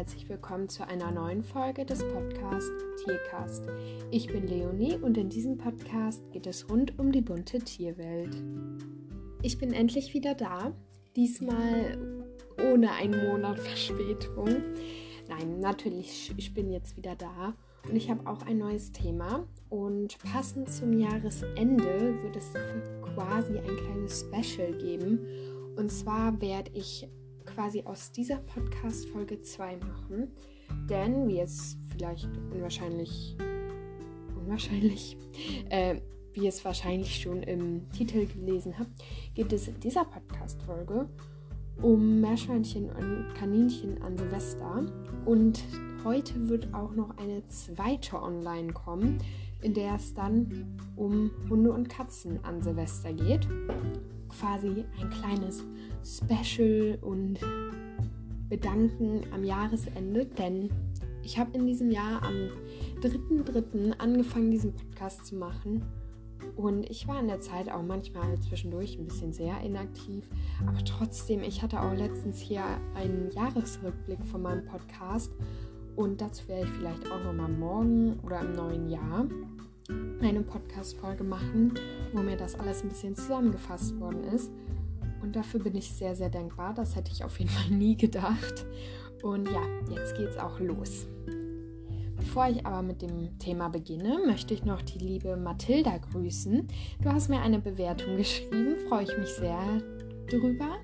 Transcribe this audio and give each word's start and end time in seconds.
herzlich 0.00 0.30
willkommen 0.30 0.66
zu 0.66 0.88
einer 0.88 1.10
neuen 1.10 1.42
Folge 1.42 1.84
des 1.84 1.98
Podcasts 1.98 2.70
Tiercast. 3.04 3.64
Ich 4.10 4.28
bin 4.28 4.46
Leonie 4.46 4.94
und 4.94 5.18
in 5.18 5.28
diesem 5.28 5.58
Podcast 5.58 6.22
geht 6.32 6.46
es 6.46 6.70
rund 6.70 6.98
um 6.98 7.12
die 7.12 7.20
bunte 7.20 7.58
Tierwelt. 7.58 8.34
Ich 9.42 9.58
bin 9.58 9.74
endlich 9.74 10.14
wieder 10.14 10.34
da, 10.34 10.72
diesmal 11.16 11.98
ohne 12.72 12.92
einen 12.92 13.28
Monat 13.28 13.58
Verspätung. 13.60 14.62
Nein, 15.28 15.60
natürlich, 15.60 16.32
ich 16.34 16.54
bin 16.54 16.70
jetzt 16.70 16.96
wieder 16.96 17.14
da 17.14 17.52
und 17.86 17.94
ich 17.94 18.08
habe 18.08 18.26
auch 18.26 18.40
ein 18.46 18.56
neues 18.56 18.92
Thema. 18.92 19.46
Und 19.68 20.16
passend 20.32 20.72
zum 20.72 20.98
Jahresende 20.98 22.22
wird 22.22 22.36
es 22.36 22.54
quasi 23.02 23.58
ein 23.58 23.76
kleines 23.76 24.24
Special 24.24 24.72
geben. 24.78 25.20
Und 25.76 25.92
zwar 25.92 26.40
werde 26.40 26.70
ich 26.72 27.06
quasi 27.54 27.82
aus 27.84 28.12
dieser 28.12 28.36
Podcast-Folge 28.36 29.40
2 29.42 29.76
machen. 29.76 30.32
Denn, 30.88 31.28
wie 31.28 31.40
es 31.40 31.76
vielleicht 31.90 32.28
unwahrscheinlich, 32.52 33.36
unwahrscheinlich, 34.36 35.16
äh, 35.70 36.00
wie 36.32 36.46
es 36.46 36.64
wahrscheinlich 36.64 37.20
schon 37.20 37.42
im 37.42 37.90
Titel 37.90 38.26
gelesen 38.26 38.78
habt, 38.78 38.90
geht 39.34 39.52
es 39.52 39.68
in 39.68 39.80
dieser 39.80 40.04
Podcast-Folge 40.04 41.08
um 41.82 42.20
Meerschweinchen 42.20 42.90
und 42.90 43.34
Kaninchen 43.34 44.02
an 44.02 44.16
Silvester. 44.16 44.84
Und 45.24 45.64
heute 46.04 46.48
wird 46.48 46.72
auch 46.74 46.94
noch 46.94 47.16
eine 47.16 47.46
zweite 47.48 48.20
online 48.20 48.72
kommen, 48.72 49.18
in 49.62 49.74
der 49.74 49.94
es 49.94 50.14
dann 50.14 50.78
um 50.96 51.30
Hunde 51.48 51.72
und 51.72 51.88
Katzen 51.88 52.42
an 52.44 52.62
Silvester 52.62 53.12
geht. 53.12 53.48
Quasi 54.30 54.84
ein 55.00 55.10
kleines 55.10 55.64
Special 56.04 56.98
und 57.02 57.38
Bedanken 58.48 59.22
am 59.32 59.44
Jahresende, 59.44 60.26
denn 60.26 60.70
ich 61.22 61.38
habe 61.38 61.56
in 61.56 61.66
diesem 61.66 61.90
Jahr 61.90 62.22
am 62.22 62.50
3.3. 63.02 63.92
angefangen, 63.98 64.50
diesen 64.50 64.74
Podcast 64.74 65.26
zu 65.26 65.36
machen. 65.36 65.82
Und 66.56 66.88
ich 66.88 67.06
war 67.06 67.20
in 67.20 67.28
der 67.28 67.40
Zeit 67.40 67.70
auch 67.70 67.82
manchmal 67.82 68.38
zwischendurch 68.40 68.98
ein 68.98 69.04
bisschen 69.04 69.32
sehr 69.32 69.60
inaktiv. 69.60 70.28
Aber 70.66 70.82
trotzdem, 70.84 71.42
ich 71.42 71.62
hatte 71.62 71.80
auch 71.80 71.94
letztens 71.94 72.40
hier 72.40 72.64
einen 72.94 73.30
Jahresrückblick 73.30 74.24
von 74.26 74.42
meinem 74.42 74.64
Podcast. 74.64 75.32
Und 75.96 76.20
dazu 76.20 76.48
werde 76.48 76.64
ich 76.64 76.70
vielleicht 76.70 77.10
auch 77.12 77.22
nochmal 77.22 77.50
morgen 77.50 78.18
oder 78.20 78.40
im 78.40 78.52
neuen 78.52 78.88
Jahr 78.88 79.26
eine 80.20 80.42
Podcast-Folge 80.42 81.24
machen, 81.24 81.74
wo 82.12 82.20
mir 82.20 82.36
das 82.36 82.54
alles 82.54 82.82
ein 82.82 82.88
bisschen 82.88 83.16
zusammengefasst 83.16 83.98
worden 84.00 84.24
ist. 84.24 84.50
Und 85.22 85.36
dafür 85.36 85.60
bin 85.60 85.74
ich 85.76 85.92
sehr, 85.92 86.16
sehr 86.16 86.30
dankbar. 86.30 86.74
Das 86.74 86.96
hätte 86.96 87.12
ich 87.12 87.24
auf 87.24 87.38
jeden 87.38 87.50
Fall 87.50 87.70
nie 87.70 87.96
gedacht. 87.96 88.66
Und 89.22 89.48
ja, 89.50 89.62
jetzt 89.94 90.16
geht's 90.16 90.38
auch 90.38 90.58
los. 90.60 91.06
Bevor 92.16 92.48
ich 92.48 92.64
aber 92.64 92.82
mit 92.82 93.02
dem 93.02 93.38
Thema 93.38 93.68
beginne, 93.68 94.20
möchte 94.26 94.54
ich 94.54 94.64
noch 94.64 94.82
die 94.82 94.98
liebe 94.98 95.36
Mathilda 95.36 95.98
grüßen. 95.98 96.68
Du 97.02 97.08
hast 97.10 97.28
mir 97.28 97.40
eine 97.40 97.58
Bewertung 97.58 98.16
geschrieben, 98.16 98.76
freue 98.88 99.04
ich 99.04 99.18
mich 99.18 99.30
sehr 99.30 99.82
drüber. 100.28 100.76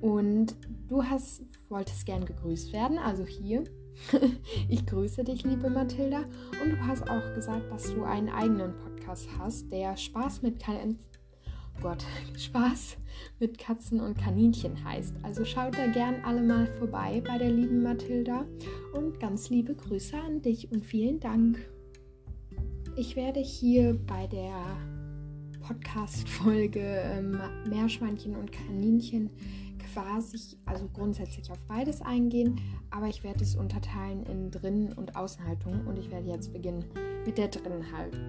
Und 0.00 0.54
du 0.88 1.02
hast, 1.02 1.42
wolltest 1.68 2.06
gern 2.06 2.24
gegrüßt 2.24 2.72
werden, 2.72 2.98
also 2.98 3.24
hier. 3.24 3.64
ich 4.68 4.86
grüße 4.86 5.24
dich, 5.24 5.44
liebe 5.44 5.70
Mathilda. 5.70 6.24
Und 6.62 6.72
du 6.72 6.86
hast 6.86 7.08
auch 7.08 7.34
gesagt, 7.34 7.70
dass 7.70 7.94
du 7.94 8.04
einen 8.04 8.28
eigenen 8.28 8.76
Podcast 8.76 9.28
hast, 9.38 9.70
der 9.72 9.96
Spaß 9.96 10.42
mit 10.42 10.64
Gott, 11.80 12.04
Spaß 12.38 12.96
mit 13.40 13.58
Katzen 13.58 14.00
und 14.00 14.18
Kaninchen 14.18 14.84
heißt. 14.84 15.14
Also 15.22 15.44
schaut 15.44 15.76
da 15.76 15.86
gern 15.86 16.16
alle 16.24 16.42
mal 16.42 16.66
vorbei 16.78 17.22
bei 17.26 17.38
der 17.38 17.50
lieben 17.50 17.82
Mathilda 17.82 18.46
und 18.92 19.20
ganz 19.20 19.50
liebe 19.50 19.74
Grüße 19.74 20.16
an 20.16 20.42
dich 20.42 20.70
und 20.72 20.84
vielen 20.84 21.20
Dank. 21.20 21.58
Ich 22.96 23.16
werde 23.16 23.40
hier 23.40 23.98
bei 24.06 24.26
der 24.28 24.54
Podcast-Folge 25.66 26.80
ähm, 26.80 27.40
Meerschweinchen 27.68 28.36
und 28.36 28.52
Kaninchen 28.52 29.30
quasi, 29.92 30.58
also 30.66 30.88
grundsätzlich 30.92 31.50
auf 31.50 31.58
beides 31.66 32.02
eingehen, 32.02 32.60
aber 32.90 33.06
ich 33.06 33.24
werde 33.24 33.42
es 33.42 33.54
unterteilen 33.56 34.24
in 34.26 34.50
Drinnen- 34.50 34.92
und 34.92 35.16
Außenhaltung 35.16 35.86
und 35.86 35.98
ich 35.98 36.10
werde 36.10 36.28
jetzt 36.28 36.52
beginnen 36.52 36.84
mit 37.24 37.38
der 37.38 37.48
Drinnenhaltung. 37.48 38.20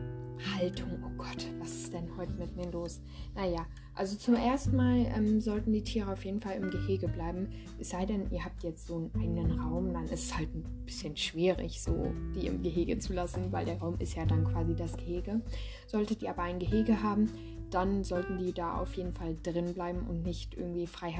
Haltung. 0.53 0.99
Oh 1.03 1.11
Gott, 1.17 1.47
was 1.59 1.73
ist 1.73 1.93
denn 1.93 2.09
heute 2.17 2.33
mit 2.33 2.55
mir 2.55 2.71
los? 2.71 3.01
Naja, 3.35 3.65
also 3.93 4.17
zum 4.17 4.35
ersten 4.35 4.75
Mal 4.75 5.05
ähm, 5.15 5.39
sollten 5.39 5.71
die 5.71 5.83
Tiere 5.83 6.11
auf 6.11 6.25
jeden 6.25 6.41
Fall 6.41 6.57
im 6.57 6.69
Gehege 6.69 7.07
bleiben. 7.07 7.49
Es 7.79 7.89
sei 7.89 8.05
denn, 8.05 8.29
ihr 8.31 8.43
habt 8.43 8.63
jetzt 8.63 8.87
so 8.87 8.95
einen 8.95 9.11
eigenen 9.15 9.59
Raum, 9.59 9.93
dann 9.93 10.05
ist 10.05 10.25
es 10.25 10.37
halt 10.37 10.53
ein 10.53 10.63
bisschen 10.85 11.15
schwierig, 11.15 11.81
so 11.81 12.13
die 12.35 12.47
im 12.47 12.61
Gehege 12.61 12.97
zu 12.99 13.13
lassen, 13.13 13.51
weil 13.51 13.65
der 13.65 13.79
Raum 13.79 13.95
ist 13.99 14.15
ja 14.15 14.25
dann 14.25 14.45
quasi 14.45 14.75
das 14.75 14.97
Gehege. 14.97 15.41
Solltet 15.87 16.21
ihr 16.21 16.29
aber 16.29 16.43
ein 16.43 16.59
Gehege 16.59 17.01
haben, 17.01 17.31
dann 17.75 18.05
sollten 18.05 18.37
die 18.37 18.53
da 18.53 18.77
auf 18.77 18.93
jeden 18.93 19.11
Fall 19.11 19.35
drin 19.43 19.73
bleiben 19.73 20.07
und 20.07 20.23
nicht 20.23 20.55
irgendwie 20.55 20.87
frei 20.87 21.13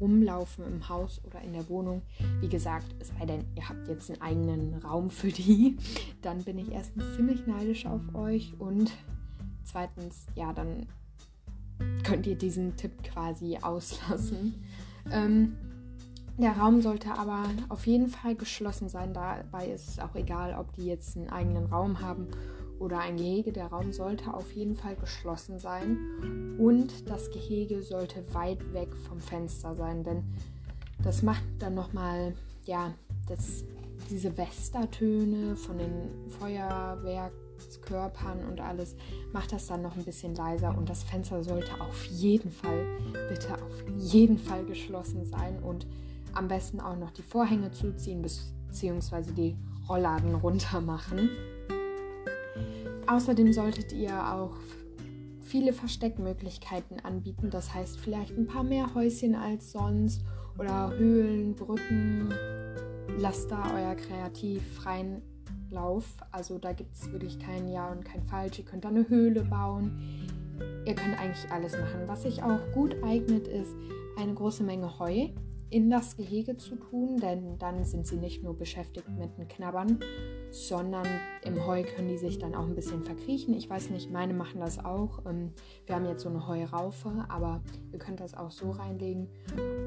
rumlaufen 0.00 0.64
im 0.64 0.88
Haus 0.88 1.20
oder 1.26 1.42
in 1.42 1.52
der 1.52 1.68
Wohnung. 1.68 2.00
Wie 2.40 2.48
gesagt, 2.48 2.86
es 2.98 3.08
sei 3.08 3.26
denn, 3.26 3.44
ihr 3.54 3.68
habt 3.68 3.86
jetzt 3.88 4.10
einen 4.10 4.22
eigenen 4.22 4.74
Raum 4.76 5.10
für 5.10 5.28
die, 5.28 5.76
dann 6.22 6.44
bin 6.44 6.56
ich 6.56 6.72
erstens 6.72 7.04
ziemlich 7.14 7.46
neidisch 7.46 7.84
auf 7.84 8.00
euch 8.14 8.54
und 8.58 8.90
zweitens, 9.64 10.26
ja, 10.34 10.54
dann 10.54 10.86
könnt 12.04 12.26
ihr 12.26 12.36
diesen 12.36 12.74
Tipp 12.76 13.02
quasi 13.02 13.58
auslassen. 13.60 14.54
Ähm, 15.12 15.56
der 16.38 16.52
Raum 16.52 16.80
sollte 16.80 17.12
aber 17.12 17.44
auf 17.68 17.86
jeden 17.86 18.08
Fall 18.08 18.34
geschlossen 18.34 18.88
sein. 18.88 19.12
Dabei 19.12 19.66
ist 19.66 19.88
es 19.88 19.98
auch 19.98 20.14
egal, 20.14 20.56
ob 20.58 20.72
die 20.72 20.86
jetzt 20.86 21.18
einen 21.18 21.28
eigenen 21.28 21.66
Raum 21.66 22.00
haben 22.00 22.28
oder 22.78 23.00
ein 23.00 23.16
Gehege. 23.16 23.52
Der 23.52 23.66
Raum 23.66 23.92
sollte 23.92 24.32
auf 24.32 24.52
jeden 24.52 24.74
Fall 24.74 24.96
geschlossen 24.96 25.58
sein 25.58 26.56
und 26.58 27.08
das 27.08 27.30
Gehege 27.30 27.82
sollte 27.82 28.22
weit 28.34 28.72
weg 28.72 28.94
vom 29.08 29.20
Fenster 29.20 29.74
sein, 29.74 30.04
denn 30.04 30.24
das 31.02 31.22
macht 31.22 31.44
dann 31.58 31.74
nochmal, 31.74 32.34
ja, 32.64 32.92
das, 33.28 33.64
diese 34.10 34.36
Westertöne 34.36 35.54
von 35.54 35.78
den 35.78 36.30
Feuerwerkskörpern 36.40 38.44
und 38.48 38.60
alles 38.60 38.96
macht 39.32 39.52
das 39.52 39.68
dann 39.68 39.82
noch 39.82 39.96
ein 39.96 40.04
bisschen 40.04 40.34
leiser 40.34 40.76
und 40.76 40.88
das 40.88 41.04
Fenster 41.04 41.44
sollte 41.44 41.80
auf 41.80 42.04
jeden 42.06 42.50
Fall, 42.50 42.84
bitte 43.28 43.54
auf 43.54 43.84
jeden 43.96 44.38
Fall 44.38 44.64
geschlossen 44.64 45.24
sein 45.24 45.62
und 45.62 45.86
am 46.32 46.48
besten 46.48 46.80
auch 46.80 46.96
noch 46.96 47.10
die 47.10 47.22
Vorhänge 47.22 47.70
zuziehen 47.70 48.22
beziehungsweise 48.22 49.32
die 49.32 49.56
Rollladen 49.88 50.34
runter 50.34 50.80
machen. 50.80 51.30
Außerdem 53.08 53.54
solltet 53.54 53.92
ihr 53.92 54.34
auch 54.34 54.54
viele 55.40 55.72
Versteckmöglichkeiten 55.72 57.00
anbieten. 57.00 57.48
Das 57.48 57.72
heißt 57.72 57.98
vielleicht 57.98 58.36
ein 58.36 58.46
paar 58.46 58.64
mehr 58.64 58.94
Häuschen 58.94 59.34
als 59.34 59.72
sonst 59.72 60.22
oder 60.58 60.90
Höhlen, 60.90 61.54
Brücken. 61.54 62.34
Lasst 63.18 63.50
da 63.50 63.74
euer 63.74 63.94
kreativ 63.94 64.62
freien 64.74 65.22
Lauf. 65.70 66.04
Also 66.32 66.58
da 66.58 66.74
gibt 66.74 66.94
es 66.94 67.10
wirklich 67.10 67.38
kein 67.38 67.68
Ja 67.68 67.90
und 67.90 68.04
kein 68.04 68.22
Falsch. 68.24 68.58
Ihr 68.58 68.66
könnt 68.66 68.84
da 68.84 68.90
eine 68.90 69.08
Höhle 69.08 69.42
bauen. 69.42 69.98
Ihr 70.84 70.94
könnt 70.94 71.18
eigentlich 71.18 71.50
alles 71.50 71.72
machen. 71.72 72.02
Was 72.06 72.24
sich 72.24 72.42
auch 72.42 72.60
gut 72.74 72.94
eignet, 73.02 73.48
ist 73.48 73.74
eine 74.18 74.34
große 74.34 74.64
Menge 74.64 74.98
Heu 74.98 75.28
in 75.70 75.90
das 75.90 76.16
Gehege 76.16 76.56
zu 76.56 76.76
tun, 76.76 77.18
denn 77.18 77.58
dann 77.58 77.84
sind 77.84 78.06
sie 78.06 78.16
nicht 78.16 78.42
nur 78.42 78.56
beschäftigt 78.56 79.08
mit 79.18 79.36
dem 79.36 79.48
Knabbern, 79.48 79.98
sondern 80.50 81.06
im 81.44 81.66
Heu 81.66 81.82
können 81.82 82.08
die 82.08 82.18
sich 82.18 82.38
dann 82.38 82.54
auch 82.54 82.66
ein 82.66 82.74
bisschen 82.74 83.02
verkriechen. 83.02 83.54
Ich 83.54 83.68
weiß 83.68 83.90
nicht, 83.90 84.10
meine 84.10 84.34
machen 84.34 84.60
das 84.60 84.84
auch. 84.84 85.24
Ähm, 85.26 85.52
wir 85.86 85.94
haben 85.94 86.06
jetzt 86.06 86.22
so 86.22 86.28
eine 86.28 86.46
Heuraufe, 86.46 87.26
aber 87.28 87.62
ihr 87.92 87.98
könnt 87.98 88.20
das 88.20 88.34
auch 88.34 88.50
so 88.50 88.70
reinlegen. 88.70 89.28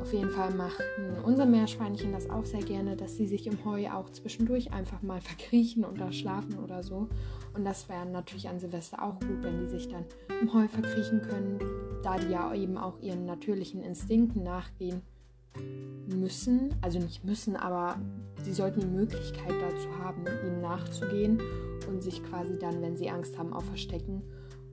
Auf 0.01 0.13
jeden 0.13 0.30
Fall 0.30 0.53
machen 0.53 0.83
unsere 1.24 1.47
Meerschweinchen 1.47 2.12
das 2.12 2.30
auch 2.30 2.45
sehr 2.45 2.63
gerne, 2.63 2.95
dass 2.95 3.18
sie 3.18 3.27
sich 3.27 3.47
im 3.47 3.63
Heu 3.65 3.89
auch 3.89 4.09
zwischendurch 4.09 4.71
einfach 4.71 5.01
mal 5.01 5.21
verkriechen 5.21 5.83
und 5.83 6.00
da 6.00 6.12
schlafen 6.12 6.59
oder 6.59 6.83
so. 6.83 7.07
Und 7.53 7.65
das 7.65 7.89
wäre 7.89 8.06
natürlich 8.06 8.47
an 8.47 8.59
Silvester 8.59 9.03
auch 9.03 9.19
gut, 9.19 9.44
wenn 9.44 9.59
die 9.59 9.69
sich 9.69 9.89
dann 9.89 10.06
im 10.41 10.53
Heu 10.53 10.68
verkriechen 10.68 11.21
können, 11.21 11.59
da 12.01 12.18
die 12.18 12.31
ja 12.31 12.53
eben 12.53 12.77
auch 12.77 13.00
ihren 13.01 13.25
natürlichen 13.25 13.81
Instinkten 13.81 14.44
nachgehen 14.44 15.01
müssen, 16.07 16.75
also 16.81 17.00
nicht 17.00 17.24
müssen, 17.24 17.56
aber 17.56 18.00
sie 18.44 18.53
sollten 18.53 18.81
die 18.81 18.88
Möglichkeit 18.88 19.53
dazu 19.62 19.88
haben, 20.00 20.25
ihnen 20.45 20.62
nachzugehen 20.62 21.42
und 21.88 22.01
sich 22.01 22.24
quasi 22.24 22.57
dann, 22.59 22.81
wenn 22.81 22.98
sie 22.98 23.09
Angst 23.09 23.38
haben, 23.38 23.53
auch 23.53 23.63
verstecken. 23.63 24.21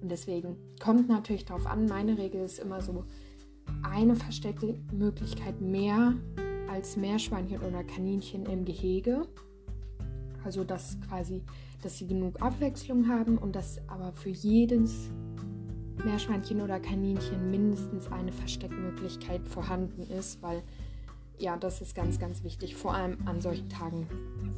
Und 0.01 0.11
deswegen 0.11 0.57
kommt 0.81 1.09
natürlich 1.09 1.45
darauf 1.45 1.67
an, 1.67 1.87
meine 1.87 2.19
Regel 2.19 2.43
ist 2.43 2.59
immer 2.59 2.81
so, 2.81 3.05
eine 3.83 4.17
Versteckmöglichkeit 4.17 5.61
mehr 5.61 6.15
als 6.71 6.97
Meerschweinchen 6.97 7.61
oder 7.61 7.85
Kaninchen 7.85 8.47
im 8.47 8.65
Gehege. 8.65 9.27
Also 10.45 10.65
dass 10.65 10.99
quasi, 11.09 11.43
dass 11.83 11.99
sie 11.99 12.07
genug 12.07 12.41
Abwechslung 12.41 13.09
haben 13.09 13.39
und 13.39 13.55
dass 13.55 13.81
aber 13.89 14.13
für 14.13 14.31
jedes 14.31 15.11
Meerschweinchen 16.05 16.61
oder 16.61 16.81
Kaninchen 16.81 17.51
mindestens 17.51 18.11
eine 18.11 18.33
Versteckmöglichkeit 18.33 19.47
vorhanden 19.49 20.03
ist, 20.03 20.43
weil 20.43 20.63
ja, 21.39 21.57
das 21.57 21.81
ist 21.81 21.95
ganz, 21.95 22.19
ganz 22.19 22.43
wichtig. 22.43 22.75
Vor 22.75 22.95
allem 22.95 23.17
an 23.27 23.41
solchen 23.41 23.69
Tagen, 23.69 24.09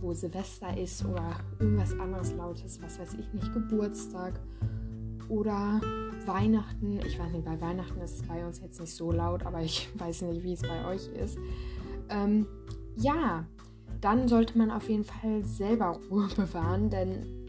wo 0.01 0.15
Silvester 0.15 0.77
ist 0.77 1.05
oder 1.05 1.37
irgendwas 1.59 1.93
anderes 1.99 2.33
Lautes, 2.35 2.81
was 2.83 2.99
weiß 2.99 3.15
ich 3.15 3.33
nicht, 3.35 3.53
Geburtstag 3.53 4.41
oder 5.29 5.81
Weihnachten. 6.27 7.01
Ich 7.07 7.19
weiß 7.19 7.33
nicht, 7.33 7.45
bei 7.45 7.61
Weihnachten 7.61 8.01
ist 8.01 8.17
es 8.17 8.23
bei 8.23 8.45
uns 8.45 8.61
jetzt 8.61 8.81
nicht 8.81 8.95
so 8.95 9.13
laut, 9.13 9.45
aber 9.45 9.61
ich 9.61 9.89
weiß 9.99 10.23
nicht, 10.23 10.43
wie 10.43 10.55
es 10.55 10.63
bei 10.63 10.87
euch 10.87 11.09
ist. 11.09 11.39
Ähm, 12.09 12.47
ja, 12.97 13.45
dann 14.01 14.29
sollte 14.29 14.57
man 14.57 14.71
auf 14.71 14.89
jeden 14.89 15.05
Fall 15.05 15.45
selber 15.45 15.99
Ruhe 16.11 16.29
bewahren, 16.37 16.91
denn 16.91 17.40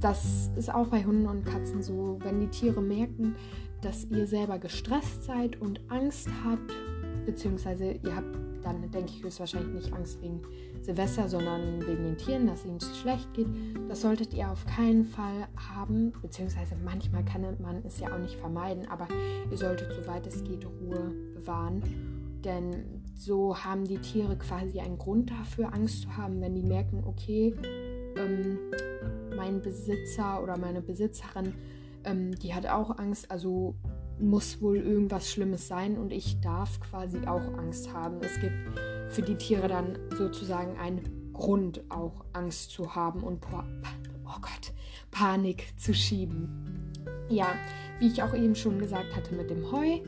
das 0.00 0.50
ist 0.56 0.72
auch 0.72 0.88
bei 0.88 1.04
Hunden 1.04 1.26
und 1.26 1.44
Katzen 1.44 1.82
so, 1.82 2.18
wenn 2.22 2.40
die 2.40 2.48
Tiere 2.48 2.82
merken, 2.82 3.36
dass 3.80 4.04
ihr 4.04 4.26
selber 4.26 4.58
gestresst 4.58 5.24
seid 5.24 5.60
und 5.60 5.80
Angst 5.88 6.28
habt, 6.44 6.72
beziehungsweise 7.26 7.92
ihr 7.92 8.16
habt 8.16 8.36
dann, 8.62 8.90
denke 8.90 9.12
ich, 9.14 9.22
höchstwahrscheinlich 9.22 9.74
nicht 9.74 9.92
Angst 9.92 10.20
wegen 10.22 10.40
Silvester, 10.80 11.28
sondern 11.28 11.80
wegen 11.86 12.04
den 12.04 12.16
Tieren, 12.16 12.46
dass 12.46 12.64
ihnen 12.64 12.80
schlecht 12.80 13.32
geht. 13.34 13.48
Das 13.88 14.00
solltet 14.00 14.32
ihr 14.34 14.50
auf 14.50 14.64
keinen 14.66 15.04
Fall 15.04 15.48
haben, 15.56 16.12
beziehungsweise 16.22 16.74
manchmal 16.82 17.24
kann 17.24 17.42
man 17.60 17.82
es 17.84 18.00
ja 18.00 18.12
auch 18.12 18.18
nicht 18.18 18.36
vermeiden, 18.36 18.88
aber 18.88 19.06
ihr 19.50 19.56
solltet, 19.56 19.92
soweit 19.92 20.26
es 20.26 20.42
geht, 20.44 20.64
Ruhe 20.64 21.12
bewahren. 21.34 21.82
Denn 22.44 23.02
so 23.16 23.56
haben 23.56 23.84
die 23.84 23.98
Tiere 23.98 24.36
quasi 24.36 24.80
einen 24.80 24.98
Grund 24.98 25.30
dafür, 25.30 25.72
Angst 25.72 26.02
zu 26.02 26.16
haben, 26.16 26.40
wenn 26.40 26.54
die 26.54 26.62
merken, 26.62 27.04
okay, 27.06 27.54
ähm, 28.16 28.58
mein 29.36 29.62
Besitzer 29.62 30.42
oder 30.42 30.58
meine 30.58 30.80
Besitzerin, 30.80 31.54
ähm, 32.04 32.38
die 32.38 32.54
hat 32.54 32.66
auch 32.66 32.98
Angst, 32.98 33.30
also 33.30 33.74
muss 34.18 34.60
wohl 34.60 34.78
irgendwas 34.78 35.30
Schlimmes 35.30 35.66
sein 35.66 35.98
und 35.98 36.12
ich 36.12 36.40
darf 36.40 36.80
quasi 36.80 37.26
auch 37.26 37.42
Angst 37.58 37.92
haben. 37.92 38.18
Es 38.22 38.40
gibt 38.40 38.54
für 39.08 39.22
die 39.22 39.36
Tiere 39.36 39.68
dann 39.68 39.98
sozusagen 40.16 40.78
einen 40.78 41.32
Grund, 41.32 41.82
auch 41.88 42.24
Angst 42.32 42.70
zu 42.70 42.94
haben 42.94 43.22
und 43.22 43.44
oh 43.52 44.40
Gott, 44.40 44.72
Panik 45.10 45.78
zu 45.78 45.92
schieben. 45.92 46.92
Ja, 47.28 47.48
wie 47.98 48.06
ich 48.06 48.22
auch 48.22 48.34
eben 48.34 48.54
schon 48.54 48.78
gesagt 48.78 49.16
hatte 49.16 49.34
mit 49.34 49.50
dem 49.50 49.70
Heu, 49.72 50.00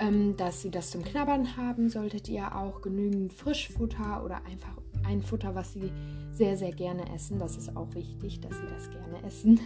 ähm, 0.00 0.36
dass 0.36 0.62
sie 0.62 0.70
das 0.70 0.90
zum 0.90 1.04
Knabbern 1.04 1.56
haben, 1.56 1.88
solltet 1.88 2.28
ihr 2.28 2.56
auch 2.56 2.80
genügend 2.80 3.32
Frischfutter 3.32 4.24
oder 4.24 4.44
einfach 4.44 4.81
ein 5.06 5.22
Futter, 5.22 5.54
was 5.54 5.72
sie 5.72 5.90
sehr, 6.32 6.56
sehr 6.56 6.72
gerne 6.72 7.12
essen, 7.14 7.38
das 7.38 7.56
ist 7.56 7.76
auch 7.76 7.94
wichtig, 7.94 8.40
dass 8.40 8.56
sie 8.56 8.66
das 8.66 8.90
gerne 8.90 9.22
essen, 9.24 9.60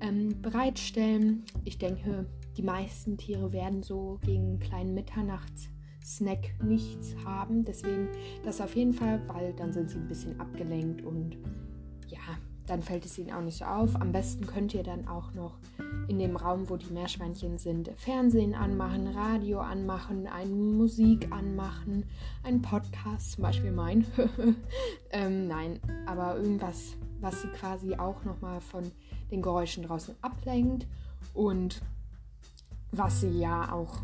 ähm, 0.00 0.40
bereitstellen. 0.42 1.44
Ich 1.64 1.78
denke, 1.78 2.26
die 2.56 2.62
meisten 2.62 3.16
Tiere 3.16 3.52
werden 3.52 3.82
so 3.82 4.18
gegen 4.24 4.44
einen 4.44 4.58
kleinen 4.58 4.94
Mitternachtssnack 4.94 6.62
nichts 6.62 7.14
haben. 7.24 7.64
Deswegen 7.64 8.08
das 8.44 8.60
auf 8.60 8.74
jeden 8.76 8.92
Fall, 8.92 9.22
weil 9.28 9.52
dann 9.54 9.72
sind 9.72 9.90
sie 9.90 9.98
ein 9.98 10.08
bisschen 10.08 10.38
abgelenkt 10.40 11.02
und 11.02 11.36
dann 12.72 12.82
fällt 12.82 13.04
es 13.04 13.18
ihnen 13.18 13.32
auch 13.32 13.42
nicht 13.42 13.58
so 13.58 13.66
auf. 13.66 14.00
Am 14.00 14.12
besten 14.12 14.46
könnt 14.46 14.72
ihr 14.72 14.82
dann 14.82 15.06
auch 15.06 15.34
noch 15.34 15.58
in 16.08 16.18
dem 16.18 16.36
Raum, 16.36 16.70
wo 16.70 16.78
die 16.78 16.90
Meerschweinchen 16.90 17.58
sind, 17.58 17.90
Fernsehen 17.96 18.54
anmachen, 18.54 19.08
Radio 19.08 19.60
anmachen, 19.60 20.26
eine 20.26 20.54
Musik 20.54 21.30
anmachen, 21.30 22.04
einen 22.42 22.62
Podcast, 22.62 23.32
zum 23.32 23.42
Beispiel 23.42 23.72
mein. 23.72 24.06
ähm, 25.10 25.48
nein, 25.48 25.80
aber 26.06 26.36
irgendwas, 26.38 26.94
was 27.20 27.42
sie 27.42 27.48
quasi 27.48 27.94
auch 27.96 28.24
nochmal 28.24 28.62
von 28.62 28.90
den 29.30 29.42
Geräuschen 29.42 29.82
draußen 29.82 30.14
ablenkt 30.22 30.86
und 31.34 31.82
was 32.90 33.20
sie 33.20 33.38
ja 33.38 33.70
auch, 33.70 34.00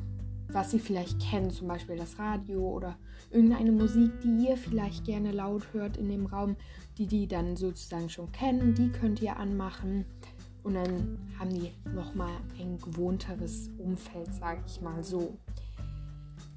was 0.50 0.70
sie 0.70 0.78
vielleicht 0.78 1.20
kennen, 1.20 1.50
zum 1.50 1.68
Beispiel 1.68 1.96
das 1.96 2.18
Radio 2.18 2.60
oder 2.60 2.96
irgendeine 3.30 3.72
Musik, 3.72 4.20
die 4.22 4.48
ihr 4.48 4.56
vielleicht 4.56 5.04
gerne 5.04 5.32
laut 5.32 5.72
hört 5.72 5.96
in 5.96 6.08
dem 6.08 6.26
Raum, 6.26 6.56
die 6.96 7.06
die 7.06 7.26
dann 7.26 7.56
sozusagen 7.56 8.08
schon 8.08 8.32
kennen, 8.32 8.74
die 8.74 8.90
könnt 8.90 9.20
ihr 9.20 9.36
anmachen. 9.36 10.04
Und 10.62 10.74
dann 10.74 11.18
haben 11.38 11.50
die 11.50 11.70
nochmal 11.94 12.32
ein 12.58 12.78
gewohnteres 12.78 13.70
Umfeld, 13.78 14.34
sage 14.34 14.62
ich 14.66 14.80
mal 14.80 15.02
so. 15.02 15.36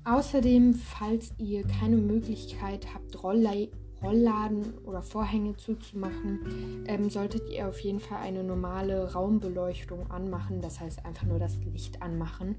Außerdem, 0.03 0.73
falls 0.73 1.33
ihr 1.37 1.63
keine 1.63 1.97
Möglichkeit 1.97 2.87
habt, 2.93 3.23
Rollei 3.23 3.69
Rollladen 4.01 4.79
oder 4.79 5.01
Vorhänge 5.01 5.55
zuzumachen, 5.57 6.85
ähm, 6.87 7.09
solltet 7.09 7.49
ihr 7.49 7.67
auf 7.67 7.79
jeden 7.81 7.99
Fall 7.99 8.17
eine 8.19 8.43
normale 8.43 9.13
Raumbeleuchtung 9.13 10.09
anmachen. 10.09 10.61
Das 10.61 10.79
heißt 10.79 11.05
einfach 11.05 11.27
nur 11.27 11.39
das 11.39 11.57
Licht 11.57 12.01
anmachen, 12.01 12.55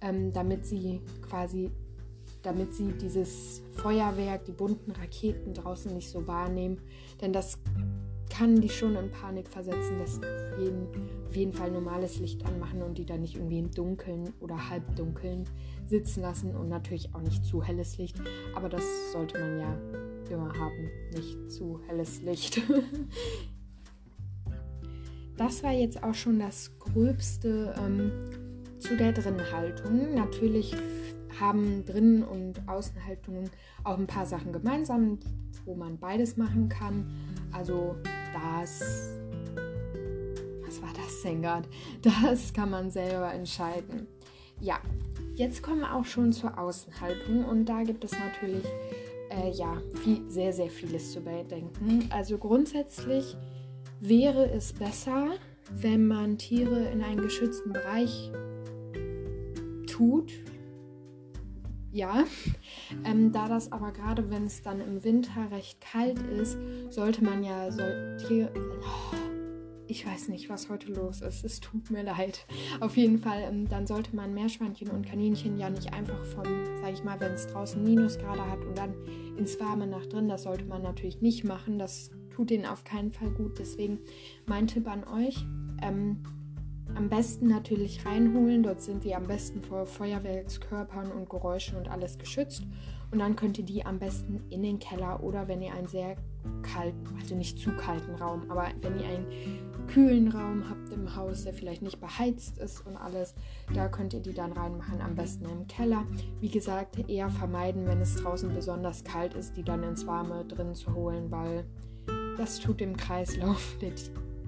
ähm, 0.00 0.32
damit 0.32 0.66
sie 0.66 1.00
quasi 1.28 1.70
damit 2.46 2.74
sie 2.74 2.92
dieses 2.92 3.60
Feuerwerk, 3.72 4.44
die 4.44 4.52
bunten 4.52 4.92
Raketen 4.92 5.52
draußen 5.52 5.92
nicht 5.92 6.08
so 6.08 6.26
wahrnehmen. 6.28 6.80
Denn 7.20 7.32
das 7.32 7.58
kann 8.30 8.60
die 8.60 8.68
schon 8.68 8.94
in 8.96 9.10
Panik 9.10 9.48
versetzen, 9.48 9.98
dass 9.98 10.20
jeden, 10.58 10.86
auf 11.26 11.34
jeden 11.34 11.52
Fall 11.52 11.72
normales 11.72 12.18
Licht 12.18 12.46
anmachen 12.46 12.82
und 12.82 12.98
die 12.98 13.04
dann 13.04 13.22
nicht 13.22 13.34
irgendwie 13.34 13.58
im 13.58 13.72
Dunkeln 13.72 14.32
oder 14.40 14.70
Halbdunkeln 14.70 15.44
sitzen 15.86 16.22
lassen 16.22 16.54
und 16.54 16.68
natürlich 16.68 17.12
auch 17.14 17.20
nicht 17.20 17.44
zu 17.44 17.62
helles 17.62 17.98
Licht. 17.98 18.16
Aber 18.54 18.68
das 18.68 18.84
sollte 19.12 19.40
man 19.40 19.60
ja 19.60 19.78
immer 20.30 20.52
haben, 20.56 20.90
nicht 21.14 21.50
zu 21.50 21.80
helles 21.88 22.22
Licht. 22.22 22.60
das 25.36 25.62
war 25.62 25.72
jetzt 25.72 26.02
auch 26.02 26.14
schon 26.14 26.38
das 26.38 26.78
Gröbste 26.78 27.74
ähm, 27.78 28.10
zu 28.86 28.96
der 28.96 29.12
Drinnenhaltung. 29.12 30.14
Natürlich 30.14 30.72
haben 31.40 31.84
Drinnen- 31.84 32.22
und 32.22 32.68
Außenhaltungen 32.68 33.50
auch 33.82 33.98
ein 33.98 34.06
paar 34.06 34.26
Sachen 34.26 34.52
gemeinsam, 34.52 35.18
wo 35.64 35.74
man 35.74 35.98
beides 35.98 36.36
machen 36.36 36.68
kann. 36.68 37.10
Also 37.50 37.96
das, 38.32 39.16
was 40.64 40.80
war 40.82 40.92
das 40.94 41.20
denn? 41.22 41.42
Das 42.02 42.52
kann 42.52 42.70
man 42.70 42.90
selber 42.90 43.32
entscheiden. 43.34 44.06
Ja, 44.60 44.78
jetzt 45.34 45.64
kommen 45.64 45.80
wir 45.80 45.92
auch 45.92 46.04
schon 46.04 46.32
zur 46.32 46.56
Außenhaltung 46.56 47.44
und 47.44 47.64
da 47.64 47.82
gibt 47.82 48.04
es 48.04 48.12
natürlich 48.12 48.64
äh, 49.30 49.50
ja 49.50 49.82
viel, 50.04 50.30
sehr, 50.30 50.52
sehr 50.52 50.70
vieles 50.70 51.10
zu 51.10 51.22
bedenken. 51.22 52.08
Also 52.10 52.38
grundsätzlich 52.38 53.36
wäre 54.00 54.48
es 54.48 54.72
besser, 54.72 55.32
wenn 55.72 56.06
man 56.06 56.38
Tiere 56.38 56.88
in 56.90 57.02
einen 57.02 57.20
geschützten 57.20 57.72
Bereich 57.72 58.30
tut, 59.96 60.32
ja. 61.92 62.24
Ähm, 63.04 63.32
da 63.32 63.48
das 63.48 63.72
aber 63.72 63.92
gerade, 63.92 64.30
wenn 64.30 64.44
es 64.44 64.62
dann 64.62 64.80
im 64.80 65.02
Winter 65.02 65.50
recht 65.50 65.80
kalt 65.80 66.18
ist, 66.18 66.58
sollte 66.90 67.24
man 67.24 67.42
ja 67.42 67.70
so 67.70 67.82
Tier. 68.26 68.52
Oh, 68.54 69.16
ich 69.88 70.06
weiß 70.06 70.28
nicht, 70.28 70.50
was 70.50 70.68
heute 70.68 70.92
los 70.92 71.22
ist. 71.22 71.44
Es 71.44 71.60
tut 71.60 71.90
mir 71.90 72.02
leid. 72.02 72.46
Auf 72.80 72.96
jeden 72.96 73.18
Fall, 73.18 73.42
ähm, 73.48 73.68
dann 73.68 73.86
sollte 73.86 74.14
man 74.14 74.34
Meerschweinchen 74.34 74.90
und 74.90 75.06
Kaninchen 75.06 75.58
ja 75.58 75.70
nicht 75.70 75.94
einfach 75.94 76.22
von, 76.26 76.44
sag 76.82 76.92
ich 76.92 77.02
mal, 77.02 77.18
wenn 77.18 77.32
es 77.32 77.46
draußen 77.46 77.82
Minusgrade 77.82 78.46
hat 78.46 78.62
und 78.64 78.76
dann 78.76 78.94
ins 79.38 79.58
Warme 79.58 79.86
nach 79.86 80.04
drin. 80.06 80.28
Das 80.28 80.42
sollte 80.42 80.66
man 80.66 80.82
natürlich 80.82 81.22
nicht 81.22 81.44
machen. 81.44 81.78
Das 81.78 82.10
tut 82.34 82.50
denen 82.50 82.66
auf 82.66 82.84
keinen 82.84 83.12
Fall 83.12 83.30
gut. 83.30 83.58
Deswegen 83.58 84.00
mein 84.44 84.66
Tipp 84.66 84.86
an 84.86 85.04
euch. 85.04 85.46
Ähm, 85.82 86.18
am 86.96 87.08
besten 87.08 87.46
natürlich 87.46 88.04
reinholen. 88.06 88.62
Dort 88.62 88.80
sind 88.80 89.04
die 89.04 89.14
am 89.14 89.26
besten 89.26 89.62
vor 89.62 89.86
Feuerwerkskörpern 89.86 91.12
und 91.12 91.28
Geräuschen 91.28 91.76
und 91.76 91.88
alles 91.88 92.18
geschützt. 92.18 92.64
Und 93.10 93.20
dann 93.20 93.36
könnt 93.36 93.58
ihr 93.58 93.64
die 93.64 93.84
am 93.84 93.98
besten 93.98 94.42
in 94.50 94.62
den 94.62 94.78
Keller 94.78 95.22
oder 95.22 95.46
wenn 95.46 95.62
ihr 95.62 95.72
einen 95.72 95.86
sehr 95.86 96.16
kalten, 96.62 97.06
also 97.20 97.34
nicht 97.34 97.58
zu 97.58 97.70
kalten 97.72 98.14
Raum, 98.16 98.50
aber 98.50 98.68
wenn 98.80 98.98
ihr 98.98 99.06
einen 99.06 99.26
kühlen 99.86 100.28
Raum 100.28 100.68
habt 100.68 100.92
im 100.92 101.14
Haus, 101.14 101.44
der 101.44 101.54
vielleicht 101.54 101.82
nicht 101.82 102.00
beheizt 102.00 102.58
ist 102.58 102.84
und 102.84 102.96
alles, 102.96 103.34
da 103.72 103.88
könnt 103.88 104.12
ihr 104.12 104.20
die 104.20 104.34
dann 104.34 104.52
reinmachen, 104.52 105.00
am 105.00 105.14
besten 105.14 105.44
im 105.44 105.66
Keller. 105.68 106.04
Wie 106.40 106.48
gesagt, 106.48 107.08
eher 107.08 107.30
vermeiden, 107.30 107.86
wenn 107.86 108.00
es 108.00 108.16
draußen 108.16 108.52
besonders 108.52 109.04
kalt 109.04 109.34
ist, 109.34 109.56
die 109.56 109.62
dann 109.62 109.84
ins 109.84 110.06
Warme 110.06 110.44
drin 110.44 110.74
zu 110.74 110.92
holen, 110.94 111.30
weil 111.30 111.64
das 112.36 112.58
tut 112.58 112.80
dem 112.80 112.96
Kreislauf 112.96 113.76
der 113.80 113.92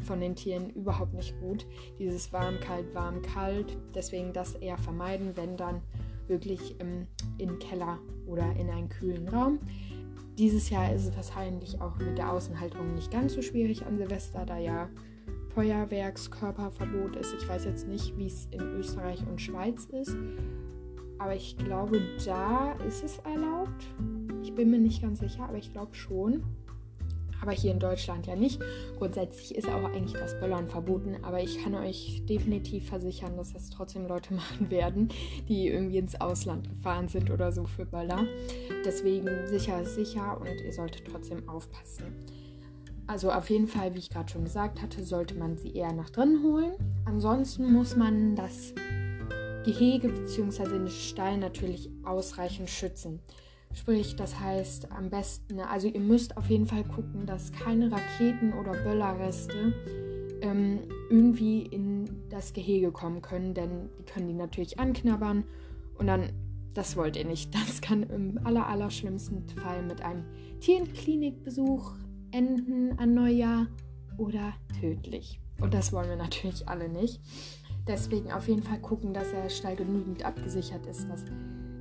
von 0.00 0.20
den 0.20 0.34
Tieren 0.34 0.70
überhaupt 0.70 1.14
nicht 1.14 1.38
gut. 1.40 1.66
Dieses 1.98 2.32
warm, 2.32 2.60
kalt, 2.60 2.94
warm, 2.94 3.22
kalt. 3.22 3.76
Deswegen 3.94 4.32
das 4.32 4.54
eher 4.54 4.78
vermeiden, 4.78 5.32
wenn 5.36 5.56
dann 5.56 5.80
wirklich 6.26 6.78
im, 6.80 7.06
im 7.38 7.58
Keller 7.58 7.98
oder 8.26 8.54
in 8.56 8.70
einen 8.70 8.88
kühlen 8.88 9.28
Raum. 9.28 9.58
Dieses 10.38 10.70
Jahr 10.70 10.92
ist 10.92 11.06
es 11.06 11.16
wahrscheinlich 11.16 11.80
auch 11.80 11.96
mit 11.98 12.16
der 12.16 12.32
Außenhaltung 12.32 12.94
nicht 12.94 13.10
ganz 13.10 13.34
so 13.34 13.42
schwierig 13.42 13.84
an 13.84 13.98
Silvester, 13.98 14.46
da 14.46 14.58
ja 14.58 14.88
Feuerwerkskörperverbot 15.54 17.16
ist. 17.16 17.34
Ich 17.40 17.48
weiß 17.48 17.64
jetzt 17.64 17.88
nicht, 17.88 18.16
wie 18.16 18.26
es 18.26 18.46
in 18.52 18.60
Österreich 18.60 19.26
und 19.26 19.40
Schweiz 19.40 19.86
ist, 19.86 20.16
aber 21.18 21.34
ich 21.34 21.56
glaube, 21.56 22.00
da 22.24 22.72
ist 22.86 23.02
es 23.02 23.18
erlaubt. 23.18 23.84
Ich 24.42 24.54
bin 24.54 24.70
mir 24.70 24.78
nicht 24.78 25.02
ganz 25.02 25.18
sicher, 25.18 25.44
aber 25.48 25.58
ich 25.58 25.72
glaube 25.72 25.94
schon. 25.96 26.44
Aber 27.40 27.52
hier 27.52 27.72
in 27.72 27.78
Deutschland 27.78 28.26
ja 28.26 28.36
nicht. 28.36 28.60
Grundsätzlich 28.98 29.54
ist 29.54 29.68
auch 29.68 29.84
eigentlich 29.84 30.14
das 30.14 30.38
Böllern 30.40 30.68
verboten, 30.68 31.16
aber 31.22 31.40
ich 31.40 31.62
kann 31.62 31.74
euch 31.74 32.22
definitiv 32.26 32.88
versichern, 32.88 33.36
dass 33.36 33.52
das 33.52 33.70
trotzdem 33.70 34.06
Leute 34.06 34.34
machen 34.34 34.70
werden, 34.70 35.08
die 35.48 35.68
irgendwie 35.68 35.98
ins 35.98 36.20
Ausland 36.20 36.68
gefahren 36.68 37.08
sind 37.08 37.30
oder 37.30 37.52
so 37.52 37.64
für 37.64 37.86
Böller. 37.86 38.26
Deswegen 38.84 39.46
sicher 39.46 39.80
ist 39.80 39.94
sicher 39.94 40.40
und 40.40 40.60
ihr 40.64 40.72
solltet 40.72 41.06
trotzdem 41.06 41.48
aufpassen. 41.48 42.06
Also 43.06 43.32
auf 43.32 43.48
jeden 43.48 43.68
Fall, 43.68 43.94
wie 43.94 43.98
ich 43.98 44.10
gerade 44.10 44.30
schon 44.30 44.44
gesagt 44.44 44.82
hatte, 44.82 45.02
sollte 45.02 45.34
man 45.34 45.56
sie 45.56 45.72
eher 45.72 45.94
nach 45.94 46.10
drin 46.10 46.40
holen. 46.42 46.72
Ansonsten 47.06 47.72
muss 47.72 47.96
man 47.96 48.36
das 48.36 48.74
Gehege 49.64 50.08
bzw. 50.08 50.64
den 50.64 50.88
Stall 50.88 51.38
natürlich 51.38 51.90
ausreichend 52.04 52.68
schützen. 52.68 53.20
Sprich, 53.74 54.16
das 54.16 54.40
heißt 54.40 54.90
am 54.90 55.10
besten, 55.10 55.60
also 55.60 55.88
ihr 55.88 56.00
müsst 56.00 56.36
auf 56.36 56.48
jeden 56.48 56.66
Fall 56.66 56.84
gucken, 56.84 57.26
dass 57.26 57.52
keine 57.52 57.92
Raketen 57.92 58.52
oder 58.54 58.72
Böllerreste 58.72 59.74
ähm, 60.42 60.80
irgendwie 61.10 61.62
in 61.62 62.28
das 62.28 62.52
Gehege 62.52 62.92
kommen 62.92 63.22
können, 63.22 63.54
denn 63.54 63.88
die 63.98 64.04
können 64.04 64.28
die 64.28 64.34
natürlich 64.34 64.78
anknabbern 64.78 65.44
und 65.98 66.06
dann, 66.06 66.32
das 66.74 66.96
wollt 66.96 67.16
ihr 67.16 67.24
nicht. 67.24 67.54
Das 67.54 67.80
kann 67.80 68.04
im 68.04 68.40
aller, 68.44 68.66
aller 68.66 68.90
schlimmsten 68.90 69.46
Fall 69.48 69.82
mit 69.82 70.00
einem 70.02 70.24
Tierklinikbesuch 70.60 71.92
enden 72.30 72.98
an 72.98 73.14
Neujahr 73.14 73.66
oder 74.16 74.54
tödlich. 74.80 75.40
Und 75.60 75.74
das 75.74 75.92
wollen 75.92 76.08
wir 76.08 76.16
natürlich 76.16 76.68
alle 76.68 76.88
nicht. 76.88 77.20
Deswegen 77.86 78.30
auf 78.32 78.48
jeden 78.48 78.62
Fall 78.62 78.80
gucken, 78.80 79.14
dass 79.14 79.30
der 79.30 79.48
Stall 79.48 79.76
genügend 79.76 80.24
abgesichert 80.24 80.86
ist, 80.86 81.08
dass 81.08 81.24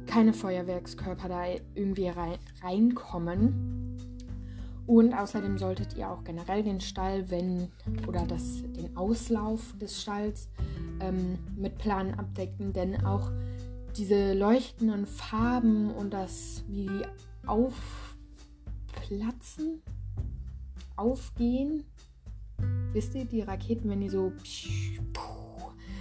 keine 0.07 0.33
Feuerwerkskörper 0.33 1.29
da 1.29 1.43
irgendwie 1.75 2.09
rein, 2.09 2.39
reinkommen. 2.63 3.77
Und 4.87 5.13
außerdem 5.13 5.57
solltet 5.57 5.97
ihr 5.97 6.09
auch 6.09 6.23
generell 6.23 6.63
den 6.63 6.79
Stall, 6.79 7.29
wenn 7.29 7.69
oder 8.07 8.25
das, 8.25 8.63
den 8.63 8.95
Auslauf 8.95 9.75
des 9.77 10.01
Stalls 10.01 10.47
ähm, 11.01 11.37
mit 11.57 11.77
Planen 11.77 12.13
abdecken, 12.13 12.71
denn 12.71 13.05
auch 13.05 13.29
diese 13.97 14.33
leuchtenden 14.33 15.05
Farben 15.05 15.91
und 15.91 16.13
das, 16.13 16.63
wie 16.67 16.87
die 16.87 17.01
aufplatzen, 17.45 19.81
aufgehen. 20.95 21.83
Wisst 22.93 23.13
ihr, 23.15 23.25
die 23.25 23.41
Raketen, 23.41 23.89
wenn 23.89 23.99
die 24.01 24.09
so 24.09 24.31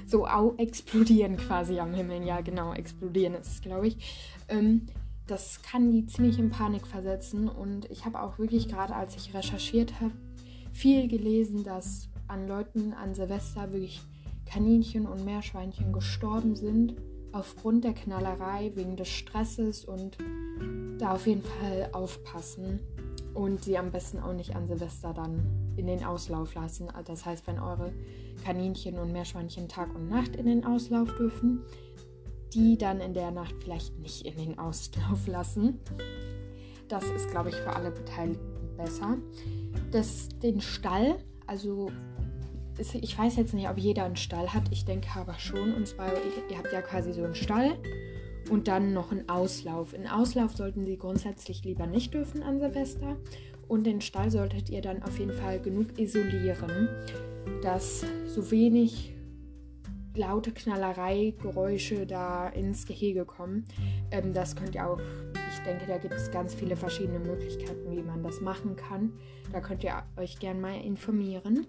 so 0.06 0.26
explodieren 0.56 1.36
quasi 1.36 1.78
am 1.78 1.94
Himmel. 1.94 2.24
Ja, 2.24 2.40
genau, 2.40 2.72
explodieren 2.72 3.34
ist 3.34 3.46
es, 3.46 3.60
glaube 3.60 3.88
ich. 3.88 3.96
Ähm, 4.48 4.86
das 5.26 5.60
kann 5.62 5.90
die 5.90 6.06
ziemlich 6.06 6.38
in 6.38 6.50
Panik 6.50 6.86
versetzen. 6.86 7.48
Und 7.48 7.90
ich 7.90 8.04
habe 8.04 8.20
auch 8.22 8.38
wirklich 8.38 8.68
gerade, 8.68 8.94
als 8.94 9.16
ich 9.16 9.34
recherchiert 9.34 10.00
habe, 10.00 10.12
viel 10.72 11.08
gelesen, 11.08 11.64
dass 11.64 12.08
an 12.28 12.46
Leuten 12.46 12.92
an 12.92 13.14
Silvester 13.14 13.72
wirklich 13.72 14.00
Kaninchen 14.46 15.06
und 15.06 15.24
Meerschweinchen 15.24 15.92
gestorben 15.92 16.54
sind 16.54 16.94
aufgrund 17.32 17.84
der 17.84 17.92
Knallerei, 17.92 18.72
wegen 18.74 18.96
des 18.96 19.08
Stresses 19.08 19.84
und 19.84 20.16
da 20.98 21.12
auf 21.12 21.26
jeden 21.26 21.42
Fall 21.42 21.90
aufpassen 21.92 22.80
und 23.36 23.62
sie 23.62 23.76
am 23.76 23.90
besten 23.90 24.18
auch 24.18 24.32
nicht 24.32 24.56
an 24.56 24.66
Silvester 24.66 25.12
dann 25.12 25.42
in 25.76 25.86
den 25.86 26.02
Auslauf 26.04 26.54
lassen. 26.54 26.88
Also 26.88 27.12
das 27.12 27.26
heißt, 27.26 27.46
wenn 27.46 27.58
eure 27.58 27.92
Kaninchen 28.44 28.98
und 28.98 29.12
Meerschweinchen 29.12 29.68
Tag 29.68 29.94
und 29.94 30.08
Nacht 30.08 30.34
in 30.36 30.46
den 30.46 30.64
Auslauf 30.64 31.14
dürfen, 31.16 31.60
die 32.54 32.78
dann 32.78 33.00
in 33.00 33.12
der 33.12 33.30
Nacht 33.30 33.54
vielleicht 33.60 33.98
nicht 33.98 34.24
in 34.24 34.36
den 34.36 34.58
Auslauf 34.58 35.26
lassen. 35.26 35.78
Das 36.88 37.04
ist, 37.04 37.30
glaube 37.30 37.50
ich, 37.50 37.56
für 37.56 37.76
alle 37.76 37.90
Beteiligten 37.90 38.76
besser. 38.76 39.18
Das, 39.90 40.28
den 40.42 40.62
Stall, 40.62 41.18
also 41.46 41.90
ich 42.78 43.18
weiß 43.18 43.36
jetzt 43.36 43.54
nicht, 43.54 43.68
ob 43.68 43.78
jeder 43.78 44.04
einen 44.04 44.16
Stall 44.16 44.52
hat. 44.52 44.64
Ich 44.70 44.84
denke 44.84 45.08
aber 45.14 45.38
schon. 45.38 45.74
Und 45.74 45.86
zwar, 45.88 46.08
ihr 46.50 46.58
habt 46.58 46.72
ja 46.72 46.80
quasi 46.80 47.12
so 47.12 47.24
einen 47.24 47.34
Stall 47.34 47.76
und 48.50 48.68
dann 48.68 48.92
noch 48.92 49.12
einen 49.12 49.28
Auslauf. 49.28 49.92
In 49.92 50.06
Auslauf 50.06 50.56
sollten 50.56 50.86
sie 50.86 50.96
grundsätzlich 50.96 51.64
lieber 51.64 51.86
nicht 51.86 52.14
dürfen 52.14 52.42
an 52.42 52.60
Silvester. 52.60 53.16
Und 53.68 53.84
den 53.84 54.00
Stall 54.00 54.30
solltet 54.30 54.70
ihr 54.70 54.80
dann 54.80 55.02
auf 55.02 55.18
jeden 55.18 55.32
Fall 55.32 55.60
genug 55.60 55.98
isolieren, 55.98 56.88
dass 57.62 58.04
so 58.26 58.50
wenig 58.50 59.12
laute 60.14 60.52
Knallerei-Geräusche 60.52 62.06
da 62.06 62.48
ins 62.48 62.86
Gehege 62.86 63.24
kommen. 63.24 63.64
Ähm, 64.10 64.32
das 64.32 64.56
könnt 64.56 64.74
ihr 64.74 64.88
auch, 64.88 65.00
denke, 65.66 65.86
da 65.86 65.98
gibt 65.98 66.14
es 66.14 66.30
ganz 66.30 66.54
viele 66.54 66.76
verschiedene 66.76 67.18
Möglichkeiten, 67.18 67.90
wie 67.90 68.02
man 68.02 68.22
das 68.22 68.40
machen 68.40 68.76
kann. 68.76 69.12
Da 69.52 69.60
könnt 69.60 69.84
ihr 69.84 70.02
euch 70.16 70.38
gerne 70.38 70.60
mal 70.60 70.80
informieren. 70.80 71.66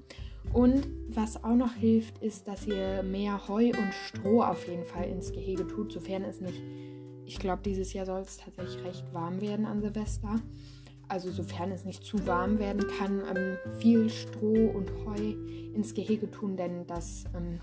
Und 0.54 0.88
was 1.10 1.44
auch 1.44 1.56
noch 1.56 1.74
hilft, 1.74 2.20
ist, 2.20 2.48
dass 2.48 2.66
ihr 2.66 3.04
mehr 3.04 3.48
Heu 3.48 3.68
und 3.70 3.94
Stroh 3.94 4.44
auf 4.44 4.68
jeden 4.68 4.86
Fall 4.86 5.06
ins 5.06 5.32
Gehege 5.32 5.68
tut, 5.68 5.92
sofern 5.92 6.24
es 6.24 6.40
nicht, 6.40 6.62
ich 7.26 7.40
glaube, 7.40 7.62
dieses 7.66 7.92
Jahr 7.92 8.06
soll 8.06 8.22
es 8.22 8.38
tatsächlich 8.38 8.82
recht 8.86 9.14
warm 9.14 9.42
werden 9.42 9.66
an 9.66 9.82
Silvester. 9.82 10.36
Also 11.10 11.32
sofern 11.32 11.72
es 11.72 11.86
nicht 11.86 12.04
zu 12.04 12.26
warm 12.28 12.60
werden 12.60 12.86
kann, 12.98 13.22
ähm, 13.36 13.58
viel 13.80 14.10
Stroh 14.10 14.68
und 14.70 14.92
Heu 15.06 15.34
ins 15.74 15.94
Gehege 15.94 16.30
tun, 16.30 16.58
denn 16.58 16.86
das 16.86 17.26
ähm, 17.36 17.60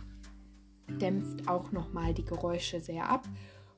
dämpft 0.99 1.49
auch 1.49 1.73
nochmal 1.73 2.15
die 2.15 2.25
Geräusche 2.25 2.81
sehr 2.81 3.09
ab. 3.09 3.27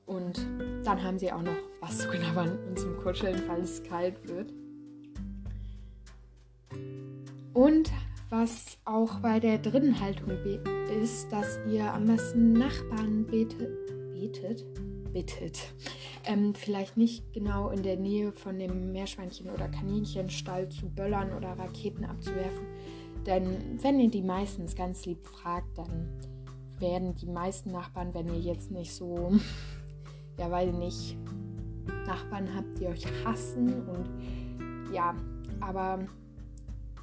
Und 0.07 0.47
dann 0.83 1.03
haben 1.03 1.19
sie 1.19 1.31
auch 1.31 1.41
noch 1.41 1.57
was 1.81 1.99
zu 1.99 2.09
knabbern 2.09 2.57
und 2.67 2.79
zum 2.79 2.97
Kuscheln, 2.97 3.37
falls 3.45 3.71
es 3.71 3.83
kalt 3.83 4.27
wird. 4.27 4.51
Und 7.53 7.91
was 8.29 8.77
auch 8.85 9.19
bei 9.19 9.39
der 9.39 9.57
dritten 9.57 9.99
Haltung 9.99 10.31
ist, 11.01 11.31
dass 11.31 11.59
ihr 11.69 11.93
am 11.93 12.05
besten 12.05 12.53
Nachbarn 12.53 13.25
betet, 13.25 13.69
betet, 14.13 14.65
bittet. 15.13 15.73
Ähm, 16.25 16.53
vielleicht 16.53 16.97
nicht 16.97 17.33
genau 17.33 17.69
in 17.69 17.83
der 17.83 17.97
Nähe 17.97 18.31
von 18.31 18.59
dem 18.59 18.91
Meerschweinchen- 18.93 19.51
oder 19.51 19.67
Kaninchenstall 19.67 20.69
zu 20.69 20.89
böllern 20.89 21.33
oder 21.33 21.57
Raketen 21.57 22.05
abzuwerfen. 22.05 22.65
Denn 23.25 23.79
wenn 23.81 23.99
ihr 23.99 24.09
die 24.09 24.21
meistens 24.21 24.75
ganz 24.75 25.05
lieb 25.05 25.25
fragt, 25.25 25.77
dann 25.77 26.09
werden 26.79 27.15
die 27.15 27.27
meisten 27.27 27.71
Nachbarn, 27.71 28.13
wenn 28.13 28.27
ihr 28.27 28.39
jetzt 28.39 28.71
nicht 28.71 28.93
so, 28.93 29.31
ja, 30.37 30.49
weil 30.51 30.67
ihr 30.67 30.73
nicht 30.73 31.17
Nachbarn 32.05 32.53
habt, 32.55 32.79
die 32.79 32.87
euch 32.87 33.05
hassen 33.25 33.87
und 33.87 34.93
ja, 34.93 35.15
aber 35.59 35.99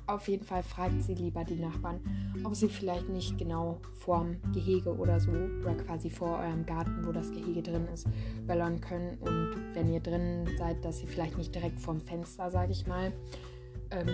auf 0.06 0.28
jeden 0.28 0.44
Fall 0.44 0.62
fragt 0.62 1.02
sie 1.02 1.14
lieber 1.14 1.44
die 1.44 1.56
Nachbarn, 1.56 2.00
ob 2.44 2.54
sie 2.54 2.68
vielleicht 2.68 3.08
nicht 3.08 3.38
genau 3.38 3.80
vorm 3.94 4.36
Gehege 4.52 4.94
oder 4.94 5.18
so 5.18 5.30
oder 5.30 5.74
quasi 5.74 6.10
vor 6.10 6.38
eurem 6.38 6.66
Garten, 6.66 7.06
wo 7.06 7.12
das 7.12 7.30
Gehege 7.30 7.62
drin 7.62 7.86
ist, 7.92 8.06
böllern 8.46 8.80
können. 8.80 9.16
Und 9.20 9.74
wenn 9.74 9.90
ihr 9.90 10.00
drin 10.00 10.46
seid, 10.58 10.84
dass 10.84 10.98
sie 10.98 11.06
vielleicht 11.06 11.38
nicht 11.38 11.54
direkt 11.54 11.80
vorm 11.80 12.02
Fenster, 12.02 12.50
sage 12.50 12.72
ich 12.72 12.86
mal, 12.86 13.12
ähm, 13.90 14.08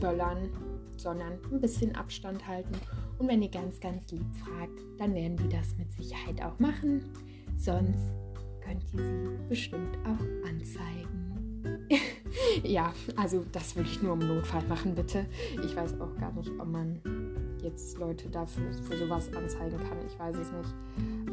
böllern, 0.00 0.48
sondern 0.96 1.32
ein 1.52 1.60
bisschen 1.60 1.94
Abstand 1.94 2.46
halten. 2.46 2.74
Und 3.18 3.28
wenn 3.28 3.42
ihr 3.42 3.50
ganz, 3.50 3.78
ganz 3.78 4.10
lieb 4.10 4.24
fragt, 4.36 4.80
dann 4.98 5.14
werden 5.14 5.36
die 5.36 5.48
das 5.48 5.76
mit 5.76 5.92
Sicherheit 5.92 6.42
auch 6.42 6.58
machen. 6.58 7.04
Sonst 7.58 8.14
könnt 8.66 8.82
ihr 8.92 9.02
sie 9.02 9.48
bestimmt 9.48 9.96
auch 10.04 10.48
anzeigen. 10.48 11.86
ja, 12.64 12.92
also 13.16 13.44
das 13.52 13.76
würde 13.76 13.88
ich 13.88 14.02
nur 14.02 14.14
im 14.14 14.26
Notfall 14.26 14.62
machen, 14.68 14.94
bitte. 14.94 15.26
Ich 15.64 15.76
weiß 15.76 16.00
auch 16.00 16.14
gar 16.16 16.32
nicht, 16.32 16.50
ob 16.58 16.68
man 16.68 17.00
jetzt 17.62 17.98
Leute 17.98 18.28
dafür 18.28 18.72
für 18.72 18.96
sowas 18.96 19.32
anzeigen 19.34 19.78
kann. 19.78 19.98
Ich 20.06 20.18
weiß 20.18 20.36
es 20.36 20.52
nicht. 20.52 20.74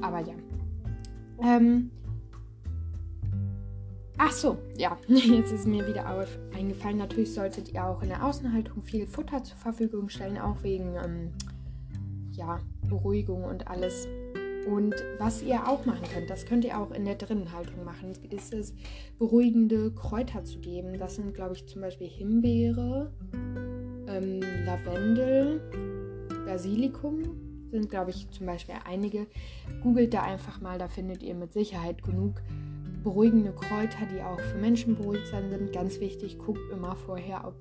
Aber 0.01 0.19
ja. 0.19 0.35
Ähm. 1.41 1.91
Ach 4.17 4.31
so, 4.31 4.59
ja, 4.77 4.95
jetzt 5.07 5.51
ist 5.51 5.65
mir 5.65 5.87
wieder 5.87 6.05
eingefallen. 6.55 6.97
Natürlich 6.97 7.33
solltet 7.33 7.73
ihr 7.73 7.83
auch 7.83 8.01
in 8.03 8.09
der 8.09 8.23
Außenhaltung 8.23 8.83
viel 8.83 9.07
Futter 9.07 9.43
zur 9.43 9.57
Verfügung 9.57 10.07
stellen, 10.09 10.37
auch 10.37 10.61
wegen 10.61 10.95
ähm, 11.03 11.31
ja, 12.31 12.59
Beruhigung 12.87 13.43
und 13.43 13.67
alles. 13.67 14.07
Und 14.67 14.95
was 15.19 15.41
ihr 15.41 15.67
auch 15.67 15.85
machen 15.85 16.03
könnt, 16.13 16.29
das 16.29 16.45
könnt 16.45 16.63
ihr 16.65 16.79
auch 16.79 16.91
in 16.91 17.05
der 17.05 17.15
drinnen 17.15 17.51
Haltung 17.51 17.83
machen, 17.83 18.13
ist 18.29 18.53
es, 18.53 18.73
beruhigende 19.19 19.91
Kräuter 19.91 20.43
zu 20.43 20.59
geben. 20.59 20.97
Das 20.97 21.15
sind, 21.15 21.33
glaube 21.33 21.55
ich, 21.55 21.65
zum 21.67 21.81
Beispiel 21.81 22.07
Himbeere, 22.07 23.11
ähm, 24.07 24.41
Lavendel, 24.65 25.61
Basilikum 26.45 27.23
sind, 27.71 27.89
glaube 27.89 28.11
ich, 28.11 28.29
zum 28.31 28.45
Beispiel 28.45 28.75
einige. 28.87 29.27
Googelt 29.81 30.13
da 30.13 30.23
einfach 30.23 30.61
mal, 30.61 30.77
da 30.77 30.87
findet 30.87 31.23
ihr 31.23 31.35
mit 31.35 31.53
Sicherheit 31.53 32.03
genug 32.03 32.41
beruhigende 33.03 33.51
Kräuter, 33.51 34.05
die 34.13 34.21
auch 34.21 34.39
für 34.39 34.57
Menschen 34.57 34.95
beruhigend 34.95 35.27
sind. 35.27 35.73
Ganz 35.73 35.99
wichtig, 35.99 36.37
guckt 36.37 36.61
immer 36.71 36.95
vorher, 36.95 37.45
ob 37.47 37.55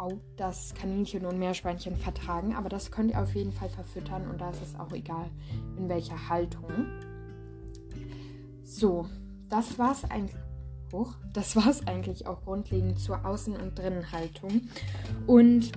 auch 0.00 0.18
das 0.36 0.74
Kaninchen 0.74 1.26
und 1.26 1.38
Meerschweinchen 1.38 1.96
vertragen, 1.96 2.54
aber 2.54 2.68
das 2.68 2.90
könnt 2.90 3.10
ihr 3.10 3.20
auf 3.20 3.34
jeden 3.34 3.52
Fall 3.52 3.68
verfüttern 3.68 4.28
und 4.30 4.40
da 4.40 4.50
ist 4.50 4.62
es 4.62 4.78
auch 4.78 4.92
egal, 4.92 5.30
in 5.76 5.88
welcher 5.88 6.28
Haltung. 6.28 6.86
So, 8.64 9.06
das 9.48 9.78
war's 9.78 10.10
eigentlich 10.10 10.36
Hoch. 10.92 11.14
Das 11.32 11.56
war 11.56 11.68
es 11.68 11.86
eigentlich 11.86 12.26
auch 12.26 12.42
grundlegend 12.44 12.98
zur 12.98 13.24
Außen- 13.24 13.60
und 13.60 13.78
Drinnenhaltung. 13.78 14.62
Und 15.26 15.72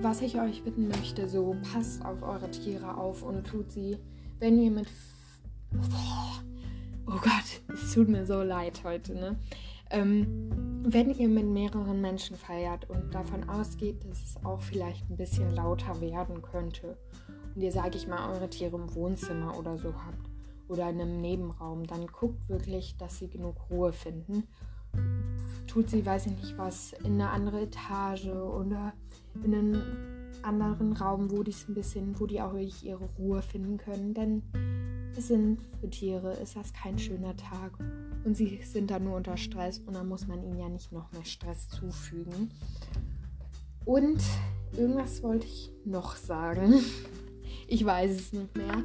was 0.00 0.20
ich 0.22 0.40
euch 0.40 0.64
bitten 0.64 0.88
möchte, 0.88 1.28
so 1.28 1.56
passt 1.72 2.04
auf 2.04 2.22
eure 2.22 2.50
Tiere 2.50 2.96
auf 2.96 3.22
und 3.22 3.46
tut 3.46 3.70
sie, 3.70 3.98
wenn 4.38 4.58
ihr 4.58 4.70
mit... 4.70 4.88
Oh 7.06 7.18
Gott, 7.18 7.62
es 7.72 7.92
tut 7.92 8.08
mir 8.08 8.26
so 8.26 8.42
leid 8.42 8.82
heute, 8.84 9.14
ne? 9.14 9.36
Ähm, 9.92 10.50
wenn 10.84 11.10
ihr 11.10 11.28
mit 11.28 11.46
mehreren 11.46 12.00
Menschen 12.00 12.36
feiert 12.36 12.88
und 12.90 13.14
davon 13.14 13.48
ausgeht, 13.48 14.04
dass 14.08 14.22
es 14.22 14.44
auch 14.44 14.60
vielleicht 14.60 15.08
ein 15.08 15.16
bisschen 15.16 15.54
lauter 15.54 16.00
werden 16.00 16.42
könnte 16.42 16.96
und 17.54 17.62
ihr, 17.62 17.70
sage 17.70 17.98
ich 17.98 18.08
mal, 18.08 18.32
eure 18.34 18.48
Tiere 18.48 18.76
im 18.76 18.94
Wohnzimmer 18.94 19.56
oder 19.56 19.78
so 19.78 19.94
habt 19.94 20.30
oder 20.68 20.88
in 20.88 21.00
einem 21.00 21.20
Nebenraum, 21.20 21.86
dann 21.86 22.06
guckt 22.06 22.48
wirklich, 22.48 22.96
dass 22.96 23.18
sie 23.18 23.28
genug 23.28 23.56
Ruhe 23.70 23.92
finden. 23.92 24.48
Tut 25.66 25.90
sie, 25.90 26.04
weiß 26.04 26.26
ich 26.26 26.36
nicht 26.36 26.58
was, 26.58 26.94
in 27.04 27.14
eine 27.14 27.30
andere 27.30 27.62
Etage 27.62 28.28
oder 28.28 28.94
in 29.44 29.54
einen 29.54 30.21
anderen 30.44 30.92
Raum, 30.92 31.30
wo 31.30 31.42
die 31.42 31.54
ein 31.68 31.74
bisschen, 31.74 32.18
wo 32.18 32.26
die 32.26 32.40
auch 32.40 32.52
wirklich 32.52 32.84
ihre 32.84 33.04
Ruhe 33.18 33.42
finden 33.42 33.78
können, 33.78 34.14
denn 34.14 34.42
es 35.16 35.28
sind 35.28 35.60
für 35.80 35.90
Tiere 35.90 36.32
ist 36.34 36.56
das 36.56 36.72
kein 36.72 36.98
schöner 36.98 37.36
Tag 37.36 37.72
und 38.24 38.36
sie 38.36 38.60
sind 38.64 38.90
da 38.90 38.98
nur 38.98 39.16
unter 39.16 39.36
Stress 39.36 39.78
und 39.80 39.94
dann 39.94 40.08
muss 40.08 40.26
man 40.26 40.42
ihnen 40.42 40.58
ja 40.58 40.68
nicht 40.68 40.92
noch 40.92 41.12
mehr 41.12 41.24
Stress 41.24 41.68
zufügen. 41.68 42.50
Und 43.84 44.22
irgendwas 44.76 45.22
wollte 45.22 45.46
ich 45.46 45.72
noch 45.84 46.16
sagen. 46.16 46.80
Ich 47.68 47.86
weiß 47.86 48.10
es 48.10 48.32
nicht 48.34 48.54
mehr. 48.54 48.82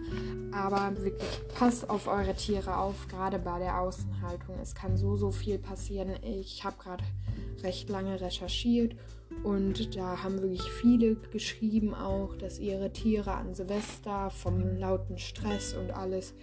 Aber 0.53 0.95
wirklich, 1.03 1.41
passt 1.55 1.89
auf 1.89 2.07
eure 2.07 2.33
Tiere 2.35 2.77
auf, 2.77 3.09
gerade 3.09 3.37
bei 3.37 3.59
der 3.59 3.81
Außenhaltung. 3.81 4.55
Es 4.61 4.75
kann 4.75 4.95
so, 4.95 5.17
so 5.17 5.29
viel 5.29 5.57
passieren. 5.57 6.11
Ich 6.23 6.63
habe 6.63 6.77
gerade 6.81 7.03
recht 7.63 7.89
lange 7.89 8.19
recherchiert 8.19 8.95
und 9.43 9.95
da 9.95 10.23
haben 10.23 10.41
wirklich 10.41 10.63
viele 10.63 11.15
geschrieben 11.15 11.93
auch, 11.93 12.35
dass 12.35 12.59
ihre 12.59 12.91
Tiere 12.91 13.33
an 13.33 13.53
Silvester 13.53 14.29
vom 14.29 14.77
lauten 14.77 15.17
Stress 15.17 15.73
und 15.73 15.91
alles 15.91 16.33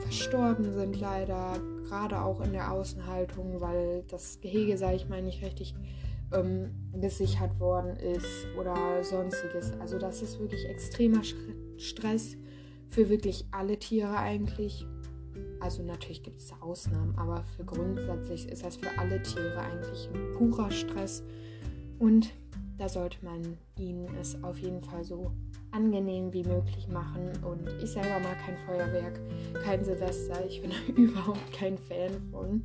verstorben 0.00 0.72
sind 0.72 1.00
leider, 1.00 1.58
gerade 1.88 2.20
auch 2.20 2.40
in 2.40 2.52
der 2.52 2.72
Außenhaltung, 2.72 3.60
weil 3.60 4.04
das 4.08 4.40
Gehege, 4.40 4.76
sage 4.76 4.96
ich 4.96 5.08
mal, 5.08 5.22
nicht 5.22 5.42
richtig 5.42 5.74
ähm, 6.32 6.74
gesichert 6.92 7.58
worden 7.58 7.96
ist 7.96 8.46
oder 8.58 9.02
sonstiges. 9.02 9.72
Also 9.80 9.98
das 9.98 10.22
ist 10.22 10.38
wirklich 10.38 10.66
extremer 10.66 11.22
Stress 11.76 12.36
für 12.88 13.08
wirklich 13.08 13.46
alle 13.50 13.78
Tiere 13.78 14.16
eigentlich. 14.16 14.86
Also 15.64 15.82
natürlich 15.82 16.22
gibt 16.22 16.42
es 16.42 16.52
Ausnahmen, 16.60 17.16
aber 17.16 17.42
für 17.56 17.64
grundsätzlich 17.64 18.46
ist 18.50 18.62
das 18.62 18.76
für 18.76 18.98
alle 18.98 19.22
Tiere 19.22 19.58
eigentlich 19.58 20.10
ein 20.12 20.34
purer 20.34 20.70
Stress. 20.70 21.22
Und 21.98 22.34
da 22.76 22.86
sollte 22.86 23.24
man 23.24 23.56
ihnen 23.78 24.06
es 24.20 24.36
auf 24.44 24.58
jeden 24.58 24.82
Fall 24.82 25.02
so 25.04 25.30
angenehm 25.70 26.30
wie 26.34 26.44
möglich 26.44 26.86
machen. 26.88 27.32
Und 27.42 27.66
ich 27.82 27.92
selber 27.92 28.20
mag 28.20 28.38
kein 28.44 28.58
Feuerwerk, 28.58 29.18
kein 29.64 29.82
Silvester. 29.82 30.44
Ich 30.44 30.60
bin 30.60 30.70
überhaupt 30.96 31.50
kein 31.54 31.78
Fan 31.78 32.20
von. 32.30 32.62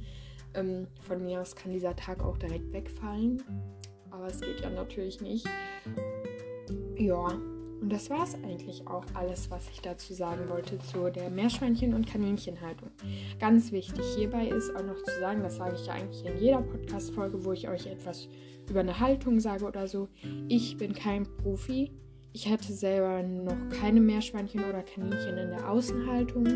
Ähm, 0.54 0.88
von 1.00 1.24
mir 1.24 1.40
aus 1.40 1.56
kann 1.56 1.72
dieser 1.72 1.96
Tag 1.96 2.22
auch 2.22 2.38
direkt 2.38 2.74
wegfallen. 2.74 3.42
Aber 4.12 4.28
es 4.28 4.42
geht 4.42 4.60
ja 4.60 4.70
natürlich 4.70 5.22
nicht. 5.22 5.48
Ja, 6.98 7.32
und 7.82 7.92
das 7.92 8.10
war 8.10 8.24
es 8.24 8.36
eigentlich 8.36 8.86
auch 8.88 9.06
alles, 9.14 9.50
was 9.50 9.70
ich 9.70 9.82
dazu 9.82 10.14
sagen 10.14 10.50
wollte 10.50 10.80
zu 10.80 11.10
der 11.10 11.30
Meerschweinchen- 11.30 11.94
und 11.94 12.08
Kaninchenhaltung. 12.08 12.90
Ganz 13.40 13.72
wichtig 13.72 14.04
hierbei 14.18 14.48
ist 14.48 14.76
auch 14.76 14.84
noch 14.84 15.02
zu 15.04 15.20
sagen, 15.20 15.42
das 15.44 15.56
sage 15.56 15.76
ich 15.76 15.86
ja 15.86 15.94
eigentlich 15.94 16.26
in 16.26 16.38
jeder 16.38 16.62
Podcast-Folge, 16.62 17.46
wo 17.46 17.54
ich 17.54 17.70
euch 17.70 17.88
etwas 17.88 18.28
über 18.70 18.82
eine 18.82 19.00
Haltung 19.00 19.40
sage 19.40 19.66
oder 19.66 19.88
so. 19.88 20.10
Ich 20.48 20.78
bin 20.78 20.94
kein 20.94 21.24
Profi. 21.24 21.92
Ich 22.34 22.50
hatte 22.50 22.74
selber 22.74 23.24
noch 23.24 23.70
keine 23.70 24.02
Meerschweinchen 24.02 24.64
oder 24.64 24.84
Kaninchen 24.84 25.38
in 25.38 25.50
der 25.50 25.70
Außenhaltung. 25.70 26.48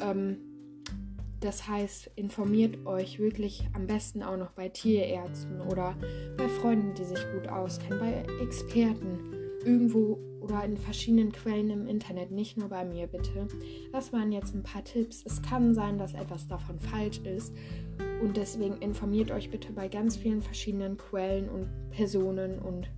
Ähm, 0.00 0.38
das 1.40 1.68
heißt, 1.68 2.10
informiert 2.16 2.86
euch 2.86 3.18
wirklich 3.18 3.66
am 3.72 3.86
besten 3.86 4.22
auch 4.22 4.36
noch 4.36 4.52
bei 4.52 4.68
Tierärzten 4.68 5.60
oder 5.62 5.96
bei 6.36 6.48
Freunden, 6.48 6.94
die 6.94 7.04
sich 7.04 7.20
gut 7.32 7.48
auskennen, 7.48 7.98
bei 7.98 8.26
Experten 8.42 9.39
irgendwo 9.64 10.18
oder 10.40 10.64
in 10.64 10.76
verschiedenen 10.76 11.32
Quellen 11.32 11.70
im 11.70 11.86
Internet, 11.86 12.30
nicht 12.30 12.56
nur 12.56 12.68
bei 12.68 12.84
mir 12.84 13.06
bitte. 13.06 13.46
Das 13.92 14.12
waren 14.12 14.32
jetzt 14.32 14.54
ein 14.54 14.62
paar 14.62 14.84
Tipps. 14.84 15.22
Es 15.24 15.42
kann 15.42 15.74
sein, 15.74 15.98
dass 15.98 16.14
etwas 16.14 16.48
davon 16.48 16.78
falsch 16.78 17.18
ist 17.18 17.54
und 18.22 18.36
deswegen 18.36 18.78
informiert 18.78 19.30
euch 19.30 19.50
bitte 19.50 19.72
bei 19.72 19.88
ganz 19.88 20.16
vielen 20.16 20.42
verschiedenen 20.42 20.96
Quellen 20.96 21.48
und 21.48 21.68
Personen 21.90 22.58
und 22.58 22.90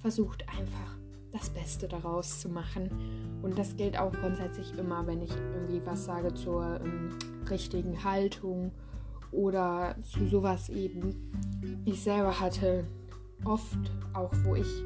versucht 0.00 0.44
einfach 0.48 0.96
das 1.32 1.48
Beste 1.50 1.88
daraus 1.88 2.40
zu 2.40 2.48
machen. 2.48 2.90
Und 3.42 3.58
das 3.58 3.76
gilt 3.76 3.98
auch 3.98 4.12
grundsätzlich 4.12 4.76
immer, 4.78 5.06
wenn 5.06 5.22
ich 5.22 5.30
irgendwie 5.30 5.80
was 5.84 6.04
sage 6.04 6.34
zur 6.34 6.80
ähm, 6.84 7.18
richtigen 7.48 8.04
Haltung 8.04 8.70
oder 9.30 9.96
zu 10.02 10.26
sowas 10.26 10.68
eben. 10.68 11.32
Ich 11.84 12.02
selber 12.02 12.38
hatte 12.38 12.84
oft, 13.44 13.78
auch 14.12 14.32
wo 14.44 14.54
ich, 14.54 14.84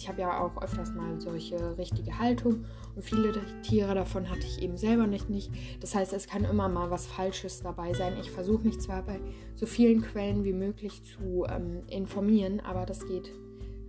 ich 0.00 0.08
habe 0.08 0.22
ja 0.22 0.40
auch 0.40 0.62
öfters 0.62 0.94
mal 0.94 1.20
solche 1.20 1.76
richtige 1.76 2.18
Haltung 2.18 2.64
und 2.96 3.02
viele 3.02 3.32
Tiere 3.60 3.94
davon 3.94 4.30
hatte 4.30 4.46
ich 4.46 4.62
eben 4.62 4.78
selber 4.78 5.06
nicht, 5.06 5.28
nicht. 5.28 5.52
Das 5.80 5.94
heißt, 5.94 6.14
es 6.14 6.26
kann 6.26 6.44
immer 6.44 6.70
mal 6.70 6.90
was 6.90 7.06
Falsches 7.06 7.60
dabei 7.60 7.92
sein. 7.92 8.14
Ich 8.18 8.30
versuche 8.30 8.66
mich 8.66 8.80
zwar 8.80 9.02
bei 9.02 9.20
so 9.54 9.66
vielen 9.66 10.00
Quellen 10.00 10.42
wie 10.44 10.54
möglich 10.54 11.02
zu 11.04 11.44
ähm, 11.50 11.82
informieren, 11.88 12.60
aber 12.60 12.86
das 12.86 13.06
geht. 13.06 13.30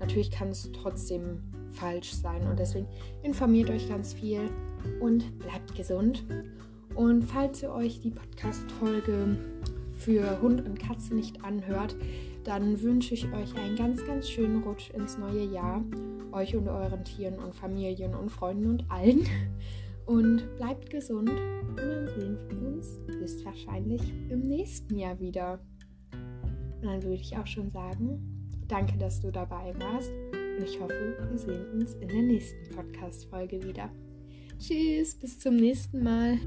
Natürlich 0.01 0.31
kann 0.31 0.49
es 0.49 0.69
trotzdem 0.73 1.43
falsch 1.71 2.11
sein 2.11 2.45
und 2.45 2.59
deswegen 2.59 2.87
informiert 3.23 3.69
euch 3.69 3.87
ganz 3.87 4.13
viel 4.13 4.49
und 4.99 5.39
bleibt 5.39 5.75
gesund. 5.75 6.25
Und 6.93 7.23
falls 7.23 7.63
ihr 7.63 7.71
euch 7.71 8.01
die 8.01 8.11
Podcast-Folge 8.11 9.37
für 9.93 10.41
Hund 10.41 10.65
und 10.65 10.77
Katze 10.77 11.15
nicht 11.15 11.45
anhört, 11.45 11.95
dann 12.43 12.81
wünsche 12.81 13.13
ich 13.13 13.25
euch 13.31 13.55
einen 13.55 13.75
ganz, 13.75 14.05
ganz 14.05 14.29
schönen 14.29 14.63
Rutsch 14.63 14.89
ins 14.91 15.17
neue 15.17 15.45
Jahr. 15.45 15.83
Euch 16.31 16.55
und 16.55 16.67
euren 16.67 17.03
Tieren 17.03 17.39
und 17.39 17.53
Familien 17.53 18.15
und 18.15 18.29
Freunden 18.29 18.69
und 18.69 18.89
allen. 18.89 19.25
Und 20.05 20.43
bleibt 20.57 20.89
gesund. 20.89 21.29
Und 21.29 21.77
dann 21.77 22.07
sehen 22.07 22.37
wir 22.49 22.67
uns 22.67 22.99
höchstwahrscheinlich 23.07 24.01
im 24.29 24.47
nächsten 24.47 24.97
Jahr 24.97 25.19
wieder. 25.19 25.59
Und 26.11 26.85
dann 26.85 27.03
würde 27.03 27.15
ich 27.15 27.37
auch 27.37 27.47
schon 27.47 27.69
sagen, 27.69 28.49
danke, 28.67 28.97
dass 28.97 29.21
du 29.21 29.31
dabei 29.31 29.73
warst. 29.79 30.11
Und 30.33 30.65
ich 30.65 30.79
hoffe, 30.79 31.15
wir 31.29 31.37
sehen 31.37 31.65
uns 31.73 31.93
in 31.95 32.07
der 32.07 32.23
nächsten 32.23 32.75
Podcast-Folge 32.75 33.63
wieder. 33.63 33.89
Tschüss, 34.59 35.15
bis 35.15 35.39
zum 35.39 35.55
nächsten 35.55 36.03
Mal. 36.03 36.39